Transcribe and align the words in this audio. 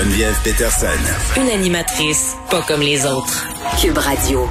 Geneviève 0.00 0.40
Peterson. 0.42 0.86
Une 1.36 1.50
animatrice 1.50 2.34
pas 2.50 2.62
comme 2.62 2.80
les 2.80 3.04
autres. 3.04 3.46
Cube 3.78 3.98
Radio. 3.98 4.48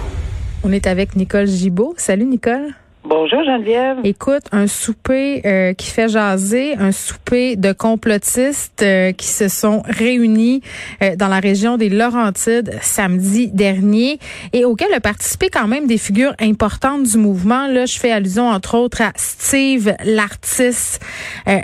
On 0.64 0.72
est 0.72 0.86
avec 0.86 1.16
Nicole 1.16 1.48
Gibaud. 1.48 1.96
Salut 1.98 2.26
Nicole. 2.26 2.76
Bonjour 3.10 3.44
Geneviève. 3.44 3.98
Écoute, 4.04 4.44
un 4.52 4.68
souper 4.68 5.42
euh, 5.44 5.74
qui 5.74 5.90
fait 5.90 6.10
jaser, 6.10 6.76
un 6.76 6.92
souper 6.92 7.56
de 7.56 7.72
complotistes 7.72 8.84
euh, 8.84 9.14
qui 9.14 9.26
se 9.26 9.48
sont 9.48 9.82
réunis 9.84 10.62
euh, 11.02 11.16
dans 11.16 11.28
la 11.28 11.40
région 11.40 11.78
des 11.78 11.90
Laurentides 11.90 12.72
samedi 12.82 13.48
dernier 13.48 14.20
et 14.54 14.64
auquel 14.64 14.94
a 14.94 15.00
participé 15.00 15.50
quand 15.50 15.68
même 15.68 15.88
des 15.88 15.98
figures 15.98 16.36
importantes 16.40 17.02
du 17.02 17.18
mouvement. 17.18 17.66
Là, 17.66 17.88
je 17.88 17.98
fais 17.98 18.12
allusion 18.12 18.48
entre 18.48 18.78
autres 18.78 19.02
à 19.02 19.12
Steve, 19.16 19.96
l'artiste, 20.06 21.04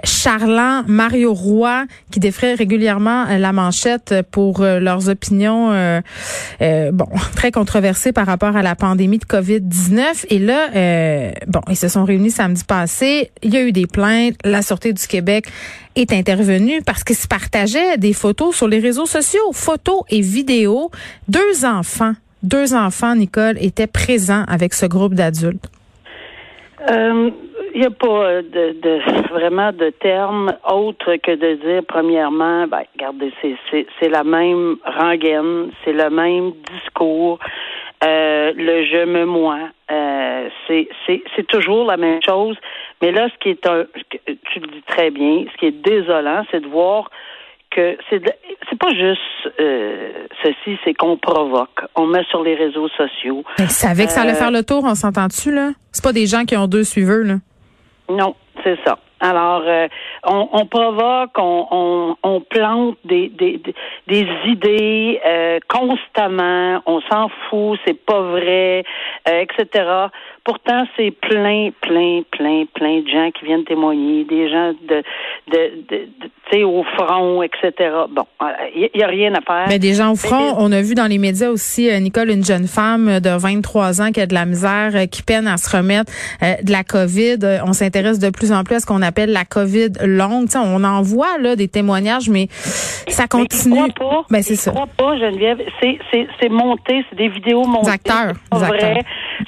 Charland, 0.03 0.85
Mario 0.87 1.31
Roy, 1.31 1.85
qui 2.09 2.19
défraient 2.19 2.55
régulièrement 2.55 3.25
la 3.37 3.53
manchette 3.53 4.15
pour 4.31 4.61
leurs 4.63 5.09
opinions, 5.09 6.01
bon, 6.59 7.07
très 7.35 7.51
controversées 7.51 8.13
par 8.13 8.25
rapport 8.25 8.55
à 8.55 8.63
la 8.63 8.75
pandémie 8.75 9.19
de 9.19 9.25
COVID-19. 9.25 10.25
Et 10.29 10.39
là, 10.39 10.69
euh, 10.75 11.31
bon, 11.47 11.61
ils 11.69 11.75
se 11.75 11.87
sont 11.87 12.03
réunis 12.03 12.31
samedi 12.31 12.63
passé. 12.63 13.31
Il 13.43 13.53
y 13.53 13.57
a 13.57 13.61
eu 13.61 13.71
des 13.71 13.87
plaintes. 13.87 14.35
La 14.43 14.61
Sûreté 14.61 14.93
du 14.93 15.07
Québec 15.07 15.47
est 15.95 16.11
intervenue 16.13 16.81
parce 16.85 17.03
qu'ils 17.03 17.15
se 17.15 17.27
partageaient 17.27 17.97
des 17.97 18.13
photos 18.13 18.55
sur 18.55 18.67
les 18.67 18.79
réseaux 18.79 19.05
sociaux, 19.05 19.51
photos 19.53 20.01
et 20.09 20.21
vidéos. 20.21 20.91
Deux 21.27 21.65
enfants, 21.65 22.13
deux 22.43 22.73
enfants, 22.73 23.15
Nicole, 23.15 23.57
étaient 23.59 23.87
présents 23.87 24.43
avec 24.47 24.73
ce 24.73 24.85
groupe 24.85 25.13
d'adultes. 25.13 25.69
Euh, 26.89 27.31
il 27.75 27.81
n'y 27.81 27.87
a 27.87 27.91
pas 27.91 28.41
de, 28.41 29.29
vraiment 29.33 29.73
de 29.73 29.89
terme 29.89 30.53
autre 30.65 31.17
que 31.17 31.31
de 31.31 31.55
dire, 31.55 31.81
premièrement, 31.85 32.67
ben, 32.67 32.83
regardez, 32.93 33.33
c'est 33.41 34.09
la 34.09 34.23
même 34.23 34.77
rengaine, 34.85 35.71
c'est 35.83 35.91
le 35.91 36.09
même 36.09 36.53
discours. 36.71 37.37
Euh, 38.05 38.53
le 38.55 38.85
je 38.85 39.05
me 39.05 39.25
moi, 39.25 39.57
euh, 39.91 40.49
c'est 40.67 41.47
toujours 41.47 41.85
la 41.85 41.97
même 41.97 42.19
chose. 42.23 42.55
Mais 43.01 43.11
là, 43.11 43.27
ce 43.33 43.37
qui 43.39 43.49
est 43.49 43.65
un, 43.67 43.85
tu 44.25 44.59
le 44.59 44.67
dis 44.67 44.83
très 44.87 45.11
bien, 45.11 45.45
ce 45.51 45.57
qui 45.57 45.65
est 45.67 45.71
désolant, 45.71 46.43
c'est 46.51 46.61
de 46.61 46.67
voir 46.67 47.09
que 47.71 47.97
c'est 48.09 48.21
c'est 48.69 48.79
pas 48.79 48.91
juste 48.91 49.21
euh, 49.59 50.27
ceci, 50.43 50.77
c'est 50.83 50.93
qu'on 50.93 51.17
provoque. 51.17 51.81
On 51.95 52.05
met 52.05 52.23
sur 52.25 52.43
les 52.43 52.55
réseaux 52.55 52.89
sociaux. 52.89 53.43
Mais 53.59 53.67
savait 53.67 54.05
que 54.05 54.11
ça 54.11 54.21
allait 54.21 54.35
faire 54.35 54.51
le 54.51 54.63
tour, 54.63 54.83
on 54.85 54.95
s'entend-tu 54.95 55.51
là? 55.51 55.71
C'est 55.91 56.03
pas 56.03 56.13
des 56.13 56.25
gens 56.25 56.45
qui 56.45 56.55
ont 56.55 56.67
deux 56.67 56.83
suiveurs 56.83 57.23
là. 57.25 57.35
Non, 58.09 58.35
c'est 58.63 58.77
ça. 58.85 58.99
Alors, 59.21 59.63
euh, 59.65 59.87
on, 60.25 60.49
on, 60.51 60.65
provoque, 60.65 61.37
on, 61.37 61.67
on, 61.71 62.15
on 62.21 62.41
plante 62.41 62.97
des, 63.05 63.29
des, 63.29 63.61
des 64.07 64.27
idées 64.45 65.21
euh, 65.25 65.59
constamment, 65.69 66.81
on 66.85 66.99
s'en 67.09 67.29
fout, 67.49 67.79
c'est 67.85 68.05
pas 68.05 68.21
vrai, 68.21 68.83
euh, 69.29 69.41
etc. 69.41 69.89
Pourtant, 70.43 70.85
c'est 70.97 71.11
plein, 71.11 71.69
plein, 71.81 72.23
plein, 72.31 72.65
plein 72.73 73.01
de 73.01 73.07
gens 73.07 73.31
qui 73.31 73.45
viennent 73.45 73.63
témoigner, 73.63 74.25
des 74.25 74.49
gens 74.49 74.73
de, 74.87 75.01
de, 75.47 75.71
de, 75.89 75.97
tu 76.49 76.57
sais, 76.57 76.63
au 76.63 76.83
front, 76.83 77.41
etc. 77.41 77.71
Bon, 78.09 78.25
il 78.75 78.89
y, 78.93 79.03
a 79.03 79.07
rien 79.07 79.33
à 79.33 79.41
faire. 79.41 79.65
Mais 79.69 79.79
des 79.79 79.93
gens 79.93 80.11
au 80.11 80.15
front, 80.15 80.55
on 80.57 80.71
a 80.71 80.81
vu 80.81 80.93
dans 80.93 81.07
les 81.07 81.17
médias 81.17 81.49
aussi, 81.49 81.89
Nicole, 82.01 82.29
une 82.29 82.43
jeune 82.43 82.67
femme 82.67 83.19
de 83.21 83.29
23 83.29 84.01
ans 84.01 84.11
qui 84.11 84.21
a 84.21 84.27
de 84.27 84.35
la 84.35 84.45
misère, 84.45 84.91
qui 85.09 85.23
peine 85.23 85.47
à 85.47 85.57
se 85.57 85.75
remettre 85.75 86.11
de 86.41 86.71
la 86.71 86.83
COVID. 86.83 87.61
On 87.65 87.73
s'intéresse 87.73 88.19
de 88.19 88.29
plus 88.29 88.51
en 88.51 88.63
plus 88.63 88.75
à 88.75 88.79
ce 88.81 88.85
qu'on 88.85 89.01
appelle 89.05 89.31
la 89.31 89.45
COVID 89.45 89.89
longue. 90.03 90.47
on 90.55 90.83
en 90.83 91.01
voit 91.01 91.37
là 91.39 91.55
des 91.55 91.67
témoignages, 91.67 92.29
mais 92.29 92.47
ça 92.51 93.27
continue. 93.27 93.83
Mais 93.83 93.93
pas. 93.93 94.25
Ben, 94.29 94.41
c'est 94.41 94.55
ça. 94.55 94.71
crois 94.71 94.87
pas, 94.87 95.17
Geneviève. 95.17 95.61
C'est, 95.81 95.97
c'est, 96.11 96.27
c'est 96.39 96.49
monté, 96.49 97.05
c'est 97.09 97.15
des 97.15 97.29
vidéos 97.29 97.63
montées. 97.63 97.85
Des 97.85 97.91
acteurs. 97.91 98.33
C'est 98.53 98.65
vrai. 98.65 99.01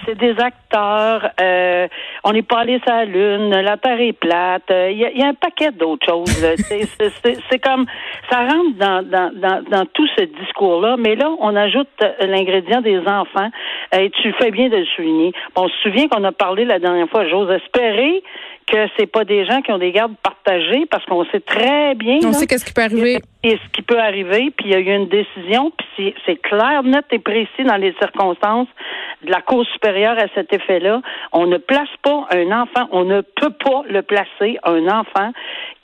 C'est 0.06 0.18
des 0.18 0.36
acteurs. 0.40 1.30
Euh, 1.42 1.88
on 2.24 2.32
n'est 2.34 2.44
pas 2.44 2.60
allé 2.60 2.80
sur 2.86 2.94
la 2.94 3.06
Lune. 3.06 3.50
La 3.50 3.78
Terre 3.78 4.00
est 4.00 4.14
plate. 4.14 4.64
Il 4.70 4.74
euh, 4.74 4.92
y, 4.92 5.20
y, 5.20 5.24
a 5.24 5.28
un 5.28 5.34
paquet 5.34 5.72
d'autres 5.72 6.06
choses. 6.06 6.26
c'est, 6.58 6.88
c'est, 6.98 7.38
c'est 7.50 7.60
comme 7.60 7.86
ça 8.30 8.42
rentre 8.42 8.78
dans, 8.78 9.04
dans, 9.04 9.32
dans, 9.34 9.64
dans 9.70 9.86
tout 9.94 10.08
ce 10.18 10.24
discours-là. 10.24 10.96
Mais 10.98 11.16
là, 11.16 11.30
on 11.40 11.56
ajoute 11.56 11.90
euh, 12.04 12.26
l'ingrédient 12.26 12.82
des 12.82 13.00
enfants. 13.00 13.50
et 13.94 14.10
tu 14.22 14.34
fais 14.34 14.52
bien 14.52 14.70
de 14.70 14.78
le 14.78 14.86
souligner. 14.96 15.34
on 15.56 15.68
se 15.68 15.76
souvient 15.84 16.08
qu'on 16.08 16.24
a 16.24 16.32
parlé 16.32 16.66
la 16.66 16.80
dernière 16.80 17.10
fois. 17.10 17.28
J'ose 17.28 17.50
espérer 17.52 18.24
que 18.68 18.88
c'est 18.98 19.08
pas 19.08 19.26
des 19.26 19.46
gens 19.46 19.62
qui 19.62 19.72
ont 19.72 19.78
des 19.78 19.92
gardes 19.92 20.16
partagées 20.22 20.86
parce 20.90 21.06
qu'on 21.06 21.26
sait 21.26 21.40
très 21.40 21.96
bien. 21.96 22.20
On 22.24 22.34
sait 22.34 22.48
qu'est-ce 22.48 22.66
qui 22.66 22.74
peut 22.74 22.84
arriver. 22.84 23.20
Ce 23.52 23.72
qui 23.72 23.82
peut 23.82 24.00
arriver, 24.00 24.52
puis 24.56 24.68
il 24.68 24.72
y 24.72 24.76
a 24.76 24.80
eu 24.80 24.96
une 24.96 25.08
décision, 25.08 25.72
puis 25.96 26.14
c'est 26.26 26.36
clair, 26.36 26.84
net 26.84 27.06
et 27.12 27.20
précis 27.20 27.64
dans 27.66 27.78
les 27.78 27.94
circonstances 28.00 28.68
de 29.24 29.32
la 29.32 29.42
Cour 29.42 29.66
supérieure 29.74 30.18
à 30.18 30.28
cet 30.36 30.54
effet-là. 30.54 31.02
On 31.32 31.48
ne 31.48 31.58
place 31.58 31.90
pas 32.04 32.28
un 32.32 32.52
enfant, 32.52 32.88
on 32.92 33.06
ne 33.06 33.22
peut 33.22 33.54
pas 33.64 33.84
le 33.90 34.02
placer, 34.02 34.58
un 34.64 34.88
enfant 34.88 35.32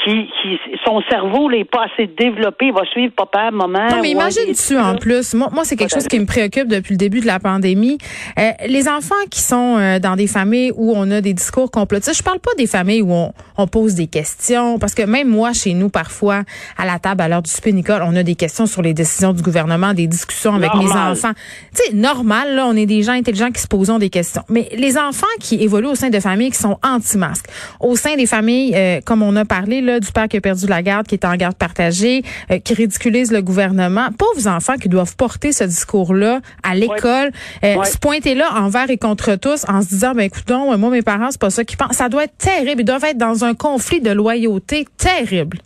qui, 0.03 0.29
qui 0.41 0.59
son 0.85 1.01
cerveau 1.09 1.49
n'est 1.49 1.63
pas 1.63 1.85
assez 1.85 2.07
développé, 2.07 2.67
il 2.67 2.73
va 2.73 2.85
suivre 2.85 3.13
papa, 3.15 3.51
maman. 3.51 3.87
Non, 3.89 4.01
mais 4.01 4.11
imagine-tu 4.11 4.77
en 4.77 4.95
plus, 4.95 5.33
moi, 5.33 5.49
moi 5.51 5.63
c'est 5.63 5.75
quelque 5.75 5.93
chose 5.93 6.07
qui 6.07 6.19
me 6.19 6.25
préoccupe 6.25 6.67
depuis 6.67 6.93
le 6.93 6.97
début 6.97 7.21
de 7.21 7.25
la 7.25 7.39
pandémie. 7.39 7.97
Euh, 8.37 8.51
les 8.67 8.87
enfants 8.87 9.15
qui 9.31 9.41
sont 9.41 9.77
euh, 9.77 9.99
dans 9.99 10.15
des 10.15 10.27
familles 10.27 10.71
où 10.75 10.93
on 10.95 11.09
a 11.11 11.21
des 11.21 11.33
discours 11.33 11.71
complotistes, 11.71 12.17
je 12.17 12.23
parle 12.23 12.39
pas 12.39 12.51
des 12.57 12.67
familles 12.67 13.01
où 13.01 13.11
on, 13.11 13.33
on, 13.57 13.67
pose 13.67 13.95
des 13.95 14.07
questions, 14.07 14.77
parce 14.79 14.93
que 14.93 15.03
même 15.03 15.29
moi, 15.29 15.53
chez 15.53 15.73
nous, 15.73 15.89
parfois, 15.89 16.41
à 16.77 16.85
la 16.85 16.99
table, 16.99 17.21
à 17.21 17.27
l'heure 17.27 17.41
du 17.41 17.51
souper, 17.53 17.71
Nicole, 17.71 18.01
on 18.03 18.15
a 18.15 18.23
des 18.23 18.35
questions 18.35 18.65
sur 18.65 18.81
les 18.81 18.93
décisions 18.93 19.33
du 19.33 19.41
gouvernement, 19.41 19.93
des 19.93 20.07
discussions 20.07 20.55
avec 20.55 20.73
mes 20.73 20.91
enfants. 20.91 21.33
Tu 21.75 21.83
sais, 21.83 21.93
normal, 21.93 22.55
là, 22.55 22.65
on 22.65 22.75
est 22.75 22.85
des 22.85 23.03
gens 23.03 23.13
intelligents 23.13 23.51
qui 23.51 23.61
se 23.61 23.67
posent 23.67 23.83
des 23.99 24.09
questions. 24.09 24.43
Mais 24.49 24.69
les 24.75 24.97
enfants 24.97 25.25
qui 25.39 25.61
évoluent 25.61 25.87
au 25.87 25.95
sein 25.95 26.09
de 26.09 26.19
familles 26.19 26.51
qui 26.51 26.57
sont 26.57 26.77
anti-masques, 26.83 27.47
au 27.79 27.95
sein 27.95 28.15
des 28.15 28.25
familles, 28.25 28.73
euh, 28.75 29.01
comme 29.05 29.21
on 29.21 29.35
a 29.35 29.45
parlé, 29.45 29.81
là, 29.81 29.99
du 29.99 30.11
père 30.11 30.27
qui 30.27 30.37
a 30.37 30.41
perdu 30.41 30.67
la 30.67 30.81
garde, 30.81 31.07
qui 31.07 31.15
est 31.15 31.25
en 31.25 31.35
garde 31.35 31.55
partagée, 31.55 32.23
euh, 32.51 32.59
qui 32.59 32.73
ridiculise 32.73 33.31
le 33.31 33.41
gouvernement. 33.41 34.09
Pauvres 34.17 34.47
enfants 34.47 34.75
qui 34.75 34.89
doivent 34.89 35.15
porter 35.15 35.51
ce 35.51 35.63
discours-là 35.63 36.39
à 36.63 36.75
l'école, 36.75 37.31
euh, 37.63 37.83
se 37.83 37.97
pointer 37.97 38.35
là 38.35 38.53
envers 38.55 38.89
et 38.89 38.97
contre 38.97 39.35
tous 39.35 39.65
en 39.67 39.81
se 39.81 39.87
disant, 39.87 40.13
ben 40.13 40.23
écoutons, 40.23 40.77
moi 40.77 40.89
mes 40.89 41.01
parents, 41.01 41.29
c'est 41.31 41.41
pas 41.41 41.49
ça 41.49 41.63
qu'ils 41.63 41.77
pensent. 41.77 41.97
Ça 41.97 42.09
doit 42.09 42.25
être 42.25 42.37
terrible. 42.37 42.81
Ils 42.81 42.85
doivent 42.85 43.03
être 43.03 43.17
dans 43.17 43.43
un 43.43 43.53
conflit 43.53 44.01
de 44.01 44.11
loyauté 44.11 44.87
terrible. 44.97 45.59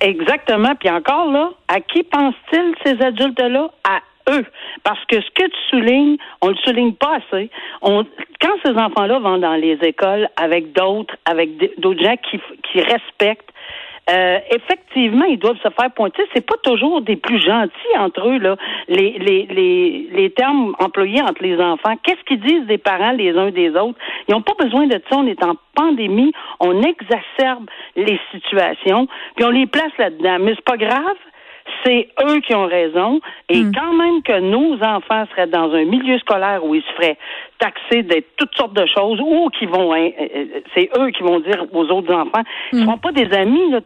Exactement. 0.00 0.74
Puis 0.76 0.90
encore 0.90 1.30
là, 1.30 1.50
à 1.68 1.80
qui 1.80 2.02
pensent-ils 2.04 2.74
ces 2.84 3.02
adultes-là? 3.02 3.70
À 3.84 4.00
eux. 4.30 4.44
Parce 4.84 5.04
que 5.06 5.20
ce 5.20 5.30
que 5.30 5.44
tu 5.44 5.58
soulignes, 5.70 6.16
on 6.40 6.48
le 6.48 6.56
souligne 6.56 6.92
pas 6.92 7.16
assez. 7.16 7.50
On, 7.82 8.04
quand 8.40 8.54
ces 8.64 8.72
enfants-là 8.72 9.18
vont 9.18 9.38
dans 9.38 9.54
les 9.54 9.78
écoles 9.82 10.28
avec 10.36 10.72
d'autres, 10.72 11.16
avec 11.24 11.80
d'autres 11.80 12.02
gens 12.02 12.16
qui, 12.30 12.40
qui 12.70 12.80
respectent, 12.80 13.50
euh, 14.10 14.38
effectivement, 14.50 15.24
ils 15.24 15.38
doivent 15.38 15.58
se 15.62 15.68
faire 15.68 15.90
pointer. 15.94 16.22
C'est 16.34 16.46
pas 16.46 16.56
toujours 16.62 17.02
des 17.02 17.16
plus 17.16 17.40
gentils 17.40 17.98
entre 17.98 18.28
eux 18.28 18.38
là. 18.38 18.56
Les 18.88 19.18
les 19.18 19.46
les, 19.46 20.08
les 20.12 20.30
termes 20.30 20.74
employés 20.78 21.20
entre 21.22 21.42
les 21.42 21.60
enfants. 21.60 21.94
Qu'est-ce 22.02 22.22
qu'ils 22.24 22.40
disent 22.40 22.66
des 22.66 22.78
parents 22.78 23.12
les 23.12 23.36
uns 23.36 23.50
des 23.50 23.70
autres? 23.70 23.98
Ils 24.26 24.32
n'ont 24.32 24.42
pas 24.42 24.54
besoin 24.58 24.86
de 24.86 25.00
ça. 25.10 25.16
On 25.16 25.26
est 25.26 25.44
en 25.44 25.54
pandémie. 25.74 26.32
On 26.60 26.82
exacerbe 26.82 27.66
les 27.96 28.18
situations, 28.32 29.08
puis 29.36 29.44
on 29.44 29.50
les 29.50 29.66
place 29.66 29.92
là-dedans. 29.98 30.38
Mais 30.40 30.54
c'est 30.54 30.64
pas 30.64 30.76
grave 30.76 31.16
c'est 31.84 32.08
eux 32.24 32.40
qui 32.40 32.54
ont 32.54 32.66
raison. 32.66 33.20
Et 33.48 33.62
hmm. 33.62 33.72
quand 33.74 33.92
même 33.92 34.22
que 34.22 34.38
nos 34.40 34.74
enfants 34.82 35.24
seraient 35.30 35.46
dans 35.46 35.72
un 35.72 35.84
milieu 35.84 36.18
scolaire 36.18 36.64
où 36.64 36.74
ils 36.74 36.82
se 36.82 36.92
feraient 36.92 37.18
taxer 37.58 38.02
d'être 38.02 38.28
toutes 38.36 38.54
sortes 38.56 38.74
de 38.74 38.86
choses, 38.86 39.20
ou 39.20 39.48
qui 39.50 39.66
vont, 39.66 39.92
hein, 39.92 40.10
euh, 40.20 40.26
euh, 40.36 40.60
c'est 40.74 40.90
eux 40.98 41.10
qui 41.10 41.22
vont 41.22 41.40
dire 41.40 41.66
aux 41.72 41.84
autres 41.86 42.12
enfants, 42.12 42.42
ils 42.72 42.78
ne 42.78 42.82
hmm. 42.82 42.86
seront 42.86 42.98
pas 42.98 43.12
des 43.12 43.32
amis. 43.32 43.70
Là, 43.70 43.80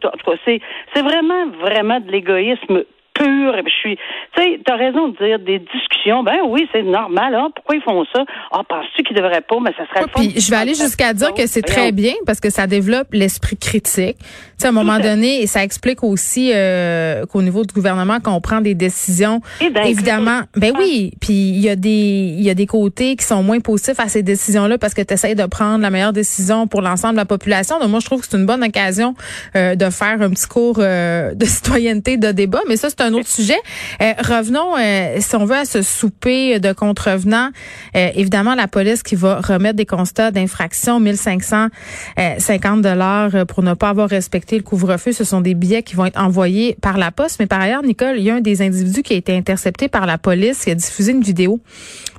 c'est, 0.45 0.61
c'est 0.93 1.01
vraiment, 1.01 1.47
vraiment 1.61 1.99
de 1.99 2.11
l'égoïsme 2.11 2.83
pur. 3.13 3.55
Et 3.57 3.63
puis 3.63 3.71
je 3.73 3.79
suis, 3.89 3.95
tu 4.35 4.41
sais, 4.43 4.59
t'as 4.65 4.75
raison 4.75 5.09
de 5.09 5.17
dire 5.25 5.39
des 5.39 5.59
discussions. 5.59 6.23
Ben 6.23 6.37
oui, 6.47 6.67
c'est 6.71 6.83
normal. 6.83 7.35
Hein? 7.35 7.49
Pourquoi 7.55 7.75
ils 7.75 7.81
font 7.81 8.03
ça? 8.13 8.23
Ah, 8.51 8.61
penses-tu 8.67 9.03
qu'ils 9.03 9.15
devraient 9.15 9.41
pas? 9.41 9.57
Mais 9.63 9.71
ça 9.77 9.85
serait. 9.87 10.05
Puis 10.15 10.39
je 10.39 10.49
vais 10.49 10.57
aller 10.57 10.73
jusqu'à 10.73 11.13
dire 11.13 11.33
que 11.33 11.47
c'est 11.47 11.61
très 11.61 11.91
bien 11.91 12.13
parce 12.25 12.39
que 12.39 12.49
ça 12.49 12.67
développe 12.67 13.07
l'esprit 13.13 13.57
critique. 13.57 14.17
Tu 14.19 14.25
sais, 14.57 14.65
à 14.67 14.69
un 14.69 14.73
moment 14.73 14.99
donné, 14.99 15.41
et 15.41 15.47
ça 15.47 15.63
explique 15.63 16.03
aussi 16.03 16.51
euh, 16.53 17.25
qu'au 17.25 17.41
niveau 17.41 17.63
du 17.63 17.73
gouvernement, 17.73 18.17
quand 18.23 18.33
on 18.35 18.41
prend 18.41 18.61
des 18.61 18.75
décisions, 18.75 19.41
Et 19.61 19.69
d'inclure- 19.69 19.91
évidemment, 19.91 20.41
ben 20.55 20.73
oui, 20.77 21.11
puis 21.21 21.33
il 21.33 21.59
y 21.59 21.69
a 21.69 21.75
des 21.75 21.89
il 22.37 22.43
y 22.43 22.49
a 22.49 22.53
des 22.53 22.65
côtés 22.65 23.15
qui 23.15 23.25
sont 23.25 23.43
moins 23.43 23.59
positifs 23.59 23.99
à 23.99 24.07
ces 24.07 24.23
décisions-là 24.23 24.77
parce 24.77 24.93
que 24.93 25.01
tu 25.01 25.13
essaies 25.13 25.35
de 25.35 25.45
prendre 25.45 25.81
la 25.81 25.89
meilleure 25.89 26.13
décision 26.13 26.67
pour 26.67 26.81
l'ensemble 26.81 27.13
de 27.13 27.19
la 27.19 27.25
population. 27.25 27.79
Donc 27.79 27.89
moi, 27.89 27.99
je 27.99 28.05
trouve 28.05 28.21
que 28.21 28.27
c'est 28.29 28.37
une 28.37 28.45
bonne 28.45 28.63
occasion 28.63 29.13
euh, 29.55 29.75
de 29.75 29.89
faire 29.89 30.21
un 30.21 30.29
petit 30.29 30.47
cours 30.47 30.77
euh, 30.79 31.33
de 31.33 31.45
citoyenneté, 31.45 32.17
de 32.17 32.31
débat. 32.31 32.61
Mais 32.67 32.75
ça, 32.77 32.89
c'est 32.89 33.01
un 33.03 33.13
autre 33.13 33.27
sujet. 33.27 33.57
Euh, 34.01 34.13
revenons, 34.19 34.75
euh, 34.77 35.17
si 35.19 35.35
on 35.35 35.45
veut, 35.45 35.55
à 35.55 35.65
ce 35.65 35.81
souper 35.81 36.59
de 36.59 36.73
contrevenants. 36.73 37.49
Euh, 37.95 38.09
évidemment, 38.15 38.55
la 38.55 38.67
police 38.67 39.03
qui 39.03 39.15
va 39.15 39.41
remettre 39.41 39.75
des 39.75 39.85
constats 39.85 40.31
d'infraction, 40.31 40.99
1550 40.99 42.81
dollars 42.81 43.45
pour 43.47 43.63
ne 43.63 43.73
pas 43.73 43.89
avoir 43.89 44.09
respecté 44.09 44.57
le 44.57 44.63
couvre-feu. 44.63 45.11
Ce 45.11 45.23
sont 45.23 45.41
des 45.41 45.53
billets 45.53 45.83
qui 45.83 45.95
vont 45.95 46.05
être 46.05 46.19
envoyés 46.19 46.77
par 46.81 46.97
la 46.97 47.11
poste. 47.11 47.39
Mais 47.39 47.47
par 47.47 47.61
ailleurs, 47.61 47.83
Nicole, 47.83 48.15
il 48.17 48.23
y 48.23 48.29
a 48.29 48.35
un 48.35 48.41
des 48.41 48.61
individus 48.61 49.03
qui 49.03 49.13
a 49.13 49.17
été 49.17 49.35
intercepté 49.35 49.87
par 49.87 50.05
la 50.05 50.17
police 50.17 50.63
qui 50.63 50.71
a 50.71 50.75
diffusé 50.75 51.11
une 51.11 51.21
vidéo 51.21 51.61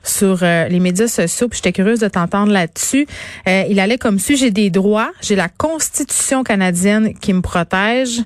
sur 0.04 0.40
euh, 0.42 0.68
les 0.68 0.80
médias 0.80 1.08
sociaux. 1.08 1.48
Puis 1.48 1.56
j'étais 1.56 1.72
curieuse 1.72 2.00
de 2.00 2.08
t'entendre 2.08 2.52
là-dessus. 2.52 3.06
Euh, 3.48 3.64
il 3.68 3.80
allait 3.80 3.98
comme 3.98 4.18
si 4.18 4.36
j'ai 4.36 4.50
des 4.50 4.70
droits, 4.70 5.10
j'ai 5.20 5.34
la 5.34 5.48
Constitution 5.48 6.44
canadienne 6.44 7.14
qui 7.14 7.32
me 7.32 7.40
protège. 7.40 8.22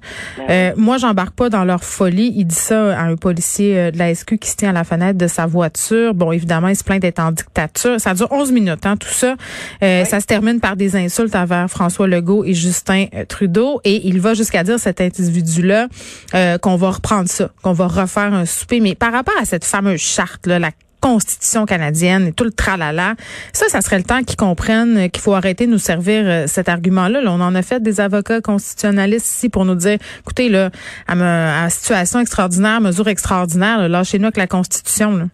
Euh, 0.51 0.73
moi, 0.77 0.99
j'embarque 0.99 1.35
pas 1.35 1.49
dans 1.49 1.65
leur 1.65 1.85
folie. 1.85 2.33
Dit 2.49 2.55
ça 2.55 2.99
à 2.99 3.03
un 3.03 3.17
policier 3.17 3.79
euh, 3.79 3.91
de 3.91 3.99
la 3.99 4.15
SQ 4.15 4.39
qui 4.39 4.49
se 4.49 4.57
tient 4.57 4.71
à 4.71 4.73
la 4.73 4.85
fenêtre 4.85 5.19
de 5.19 5.27
sa 5.27 5.45
voiture. 5.45 6.15
Bon, 6.15 6.33
évidemment, 6.33 6.69
il 6.69 6.77
se 6.77 6.83
plaint 6.83 7.01
d'être 7.01 7.19
en 7.19 7.31
dictature. 7.31 8.01
Ça 8.01 8.15
dure 8.15 8.29
11 8.33 8.53
minutes, 8.53 8.87
hein, 8.87 8.97
tout 8.97 9.09
ça. 9.11 9.37
Euh, 9.83 10.07
Ça 10.07 10.19
se 10.19 10.25
termine 10.25 10.59
par 10.59 10.75
des 10.75 10.97
insultes 10.97 11.37
envers 11.37 11.69
François 11.69 12.07
Legault 12.09 12.45
et 12.45 12.55
Justin 12.55 13.05
euh, 13.15 13.27
Trudeau. 13.27 13.83
Et 13.85 14.09
il 14.09 14.19
va 14.21 14.33
jusqu'à 14.33 14.65
dire, 14.65 14.79
cet 14.79 15.03
individu-là, 15.03 15.89
euh, 16.35 16.57
qu'on 16.57 16.77
va 16.77 16.91
reprendre 16.91 17.29
ça, 17.29 17.51
qu'on 17.63 17.75
va 17.75 17.87
refaire 17.87 18.33
un 18.33 18.47
souper. 18.47 18.81
Mais 18.81 18.95
par 18.95 19.13
rapport 19.13 19.37
à 19.39 19.45
cette 19.45 19.67
fameuse 19.67 20.01
charte-là, 20.01 20.59
la 20.59 20.71
Constitution 21.01 21.67
canadienne 21.67 22.29
et 22.29 22.33
tout 22.33 22.45
le 22.45 22.53
tralala. 22.53 23.15
Ça, 23.53 23.69
ça 23.69 23.81
serait 23.81 23.99
le 23.99 24.05
temps 24.05 24.23
qu'ils 24.23 24.37
comprennent 24.37 24.97
euh, 24.97 25.09
qu'il 25.09 25.23
faut 25.23 25.35
arrêter 25.35 25.67
de 25.67 25.73
nous 25.73 25.79
servir 25.79 26.23
euh, 26.25 26.47
cet 26.47 26.69
argument-là. 26.69 27.21
Là, 27.21 27.31
on 27.33 27.41
en 27.41 27.55
a 27.55 27.63
fait 27.63 27.83
des 27.83 28.01
avocats 28.01 28.41
constitutionnalistes 28.41 29.27
ici 29.27 29.49
pour 29.49 29.65
nous 29.65 29.75
dire, 29.75 29.99
écoutez, 30.21 30.49
là, 30.49 30.71
à, 31.07 31.65
à 31.65 31.71
situation 31.71 32.21
extraordinaire, 32.21 32.81
mesure 32.81 33.09
extraordinaire, 33.09 33.79
là, 33.79 33.89
lâchez-nous 33.89 34.27
avec 34.27 34.37
la 34.37 34.47
Constitution. 34.47 35.17
Là. 35.17 35.25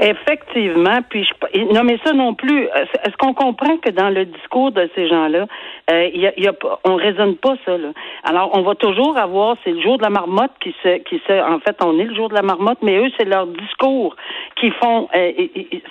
Effectivement, 0.00 1.00
puis 1.10 1.24
je, 1.24 1.74
non 1.74 1.82
mais 1.82 1.98
ça 2.04 2.12
non 2.12 2.32
plus. 2.32 2.66
Est-ce 2.66 3.08
est-ce 3.08 3.16
qu'on 3.16 3.34
comprend 3.34 3.78
que 3.78 3.90
dans 3.90 4.10
le 4.10 4.26
discours 4.26 4.70
de 4.70 4.88
ces 4.94 5.08
gens-là, 5.08 5.46
euh, 5.90 6.10
y 6.14 6.24
a, 6.28 6.38
y 6.38 6.48
on 6.84 6.94
raisonne 6.94 7.34
pas 7.34 7.56
ça 7.64 7.76
là. 7.76 7.88
Alors 8.22 8.50
on 8.52 8.62
va 8.62 8.76
toujours 8.76 9.18
avoir, 9.18 9.56
c'est 9.64 9.72
le 9.72 9.80
jour 9.80 9.98
de 9.98 10.04
la 10.04 10.10
marmotte 10.10 10.52
qui 10.60 10.72
se, 10.84 10.98
qui 10.98 11.20
se, 11.26 11.32
en 11.32 11.58
fait 11.58 11.76
on 11.82 11.98
est 11.98 12.04
le 12.04 12.14
jour 12.14 12.28
de 12.28 12.34
la 12.34 12.42
marmotte, 12.42 12.78
mais 12.80 12.96
eux 12.96 13.10
c'est 13.18 13.24
leur 13.24 13.48
discours 13.48 14.14
qui 14.60 14.70
font, 14.70 15.08
euh, 15.14 15.32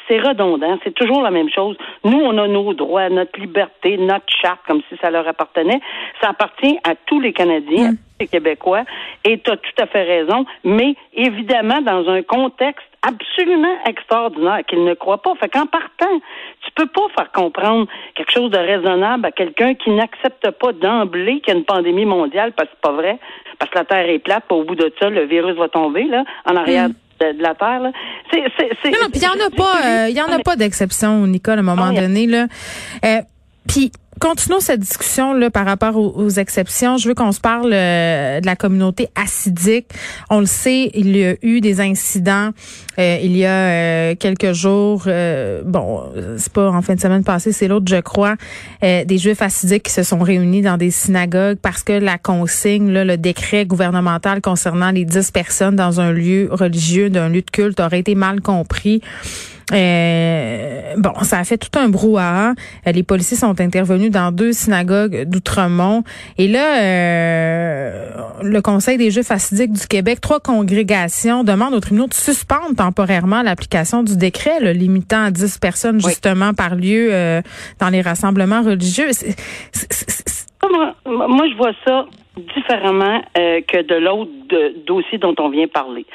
c'est 0.08 0.20
redondant, 0.20 0.78
c'est 0.84 0.94
toujours 0.94 1.22
la 1.22 1.32
même 1.32 1.50
chose. 1.50 1.78
Nous 2.04 2.20
on 2.20 2.38
a 2.38 2.48
nos 2.48 2.74
droits, 2.74 3.10
notre 3.10 3.40
liberté, 3.40 3.98
notre 3.98 4.26
charte 4.42 4.60
comme 4.68 4.82
si 4.90 4.98
ça 5.02 5.10
leur 5.10 5.28
appartenait. 5.28 5.80
Ça 6.22 6.30
appartient 6.30 6.78
à 6.84 6.96
tous 6.96 7.20
les 7.20 7.34
Canadiens. 7.34 7.88
à 7.88 7.92
tous 7.92 7.98
les 8.20 8.28
Québécois, 8.28 8.84
et 9.24 9.38
tu 9.40 9.52
as 9.52 9.58
tout 9.58 9.82
à 9.82 9.86
fait 9.86 10.04
raison, 10.04 10.46
mais 10.64 10.96
évidemment 11.14 11.82
dans 11.82 12.10
un 12.10 12.24
contexte 12.24 12.88
absolument 13.08 13.76
extraordinaire 13.86 14.62
qu'ils 14.68 14.84
ne 14.84 14.94
croient 14.94 15.22
pas. 15.22 15.34
Fait 15.36 15.50
qu'en 15.50 15.66
partant, 15.66 16.20
tu 16.62 16.72
peux 16.76 16.88
pas 16.88 17.08
faire 17.16 17.32
comprendre 17.32 17.88
quelque 18.16 18.32
chose 18.32 18.52
de 18.52 18.58
raisonnable 18.58 19.26
à 19.26 19.32
quelqu'un 19.32 19.76
qui 19.76 19.92
n'accepte 19.92 20.50
pas 20.52 20.74
d'emblée 20.74 21.40
qu'il 21.42 21.54
y 21.54 21.58
a 21.58 21.60
une 21.60 21.66
pandémie 21.66 22.06
mondiale 22.06 22.54
parce 22.54 22.70
que 22.70 22.76
c'est 22.76 22.90
pas 22.90 22.96
vrai, 22.96 23.20
parce 23.60 23.72
que 23.72 23.78
la 23.78 23.86
Terre 23.86 24.10
est 24.10 24.20
plate, 24.20 24.44
puis 24.48 24.58
au 24.58 24.64
bout 24.64 24.76
de 24.76 24.92
ça, 25.00 25.10
le 25.10 25.26
virus 25.26 25.56
va 25.56 25.70
tomber 25.70 26.04
là, 26.04 26.24
en 26.46 26.56
arrière 26.56 26.90
de, 26.90 27.38
de 27.38 27.42
la 27.42 27.56
Terre. 27.56 27.80
Là. 27.80 27.92
C'est, 28.32 28.44
c'est, 28.58 28.70
c'est, 28.84 28.92
Non, 28.92 28.98
non, 29.04 29.10
puis 29.10 29.22
il 29.22 29.24
y 29.24 29.28
en 29.28 29.46
a 29.46 29.50
pas, 29.50 29.86
euh, 29.86 30.10
il 30.10 30.16
y 30.16 30.22
en 30.22 30.32
a 30.32 30.40
pas 30.40 30.56
d'exception, 30.56 31.26
Nicole, 31.28 31.58
à 31.58 31.60
un 31.60 31.64
moment 31.64 31.90
oui. 31.90 31.96
donné 31.96 32.28
là. 32.28 32.48
Euh, 33.06 33.22
puis 33.68 33.92
continuons 34.20 34.60
cette 34.60 34.80
discussion 34.80 35.34
là 35.34 35.50
par 35.50 35.66
rapport 35.66 35.96
aux, 35.96 36.30
exceptions. 36.30 36.98
Je 36.98 37.08
veux 37.08 37.16
qu'on 37.16 37.32
se 37.32 37.40
parle 37.40 37.72
euh, 37.74 38.40
de 38.40 38.46
la 38.46 38.56
communauté 38.56 39.10
acidique. 39.16 39.88
On 40.30 40.40
le 40.40 40.46
sait, 40.46 40.92
il 40.94 41.16
y 41.16 41.26
a 41.26 41.36
eu 41.42 41.62
des 41.62 41.82
incidents 41.82 42.52
euh, 43.00 43.20
il 43.22 43.38
y 43.38 43.46
a 43.46 43.52
euh, 43.52 44.16
quelques 44.16 44.54
jours. 44.54 45.08
bon, 45.66 46.04
c'est 46.38 46.52
pas 46.52 46.70
en 46.70 46.82
fin 46.82 46.96
de 46.96 47.00
semaine 47.00 47.24
passée, 47.24 47.52
c'est 47.52 47.68
l'autre, 47.68 47.86
je 47.88 48.02
crois. 48.02 48.36
des 48.82 49.18
Juifs 49.18 49.42
acidiques 49.42 49.84
qui 49.84 49.94
se 49.94 50.04
sont 50.04 50.20
réunis 50.20 50.62
dans 50.62 50.78
des 50.78 50.92
synagogues 50.92 51.58
parce 51.62 51.84
que 51.84 51.94
la 51.94 52.18
consigne, 52.18 52.92
le 52.92 53.18
décret 53.18 53.66
gouvernemental 53.66 54.42
concernant 54.42 54.92
les 54.92 55.06
10 55.06 55.32
personnes 55.32 55.76
dans 55.76 56.02
un 56.02 56.12
lieu 56.12 56.50
religieux, 56.52 57.10
d'un 57.10 57.30
lieu 57.30 57.42
de 57.42 57.52
culte, 57.52 57.80
aurait 57.80 58.00
été 58.00 58.16
mal 58.16 58.42
compris. 58.42 59.02
Euh, 59.74 60.94
bon, 60.98 61.14
ça 61.24 61.40
a 61.40 61.44
fait 61.44 61.58
tout 61.58 61.78
un 61.78 61.90
brouhaha. 61.90 62.52
Euh, 62.52 62.92
Les 62.92 63.04
policiers 63.04 63.38
sont 63.38 63.60
intervenus 63.60 64.12
dans 64.12 64.32
deux 64.32 64.54
synagogues 64.54 65.26
d'Outremont. 65.26 66.04
Et 66.38 66.48
là, 66.48 66.82
euh, 66.82 68.10
le 68.44 68.62
Conseil 68.62 68.98
des 68.98 69.12
Juifs 69.12 69.32
assidiques 69.32 69.74
du 69.74 69.88
Québec, 69.88 70.22
trois 70.22 70.40
congrégations 70.40 71.44
demandent 71.44 71.74
aux 71.74 71.80
tribunaux 71.80 72.08
de 72.08 72.14
suspendre 72.14 72.76
temporairement 72.78 73.42
l'application 73.42 74.04
du 74.04 74.16
décret 74.16 74.60
là, 74.62 74.72
limitant 74.72 75.26
à 75.26 75.32
10 75.32 75.58
personnes 75.58 76.00
justement 76.00 76.54
par 76.54 76.76
lieu 76.76 77.10
euh, 77.12 77.42
dans 77.80 77.90
les 77.90 78.02
rassemblements 78.02 78.62
religieux. 78.62 79.10
Moi, 80.70 80.96
moi, 81.06 81.46
je 81.50 81.56
vois 81.56 81.72
ça 81.86 82.06
différemment 82.56 83.22
que 83.36 83.84
de 83.84 83.96
l'autre 83.96 84.32
dossier 84.86 85.18
dont 85.18 85.36
on 85.40 85.50
vient 85.50 85.68
parler. 85.68 86.06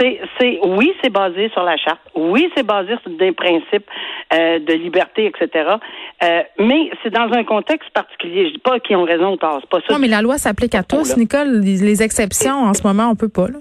C'est, 0.00 0.58
oui, 0.64 0.92
c'est 1.02 1.10
basé 1.10 1.50
sur 1.50 1.62
la 1.62 1.76
charte. 1.76 2.00
Oui, 2.14 2.48
c'est 2.56 2.64
basé 2.64 2.94
sur 3.02 3.10
des 3.18 3.32
principes 3.32 3.88
euh, 4.32 4.58
de 4.60 4.72
liberté, 4.74 5.26
etc. 5.26 5.70
Euh, 6.22 6.42
mais 6.58 6.90
c'est 7.02 7.10
dans 7.10 7.30
un 7.32 7.44
contexte 7.44 7.90
particulier. 7.90 8.48
Je 8.48 8.52
dis 8.54 8.58
pas 8.58 8.78
qu'ils 8.80 8.96
ont 8.96 9.04
raison 9.04 9.32
ou 9.32 9.36
tort. 9.36 9.58
C'est 9.60 9.70
pas 9.70 9.80
ça. 9.86 9.94
Non, 9.94 9.98
mais 9.98 10.08
la 10.08 10.22
loi 10.22 10.38
s'applique 10.38 10.74
à 10.74 10.82
tous. 10.82 11.16
Nicole. 11.16 11.60
Les, 11.60 11.78
les 11.78 12.02
exceptions, 12.02 12.64
en 12.64 12.74
ce 12.74 12.86
moment, 12.86 13.08
on 13.10 13.16
peut 13.16 13.28
pas. 13.28 13.48
Là. 13.48 13.58